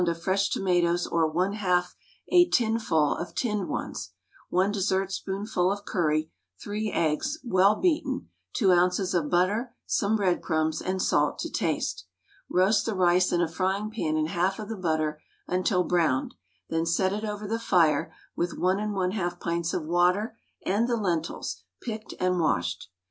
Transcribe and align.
of 0.09 0.19
fresh 0.19 0.49
tomatoes 0.49 1.05
or 1.05 1.31
1/2 1.31 1.93
a 2.29 2.49
tinful 2.49 3.15
of 3.17 3.35
tinned 3.35 3.69
ones, 3.69 4.09
1 4.49 4.71
dessertspoonful 4.71 5.71
of 5.71 5.85
curry, 5.85 6.31
3 6.59 6.91
eggs, 6.91 7.37
well 7.43 7.75
beaten, 7.75 8.27
2 8.53 8.71
oz. 8.71 9.13
of 9.13 9.29
butter, 9.29 9.75
some 9.85 10.15
breadcrumbs, 10.15 10.81
and 10.81 11.03
salt 11.03 11.37
to 11.37 11.51
taste. 11.51 12.05
Roast 12.49 12.87
the 12.87 12.95
rice 12.95 13.31
in 13.31 13.41
a 13.41 13.47
frying 13.47 13.91
pan 13.91 14.17
in 14.17 14.25
half 14.25 14.57
of 14.57 14.69
the 14.69 14.75
butter 14.75 15.21
until 15.47 15.83
browned; 15.83 16.33
then 16.67 16.83
set 16.87 17.13
it 17.13 17.23
over 17.23 17.47
the 17.47 17.59
fire 17.59 18.11
with 18.35 18.57
1 18.57 18.77
1/2 18.93 19.39
pints 19.39 19.71
of 19.71 19.85
water 19.85 20.35
and 20.65 20.87
the 20.87 20.97
lentils, 20.97 21.61
picked 21.79 22.15
and 22.19 22.39
washed. 22.39 22.89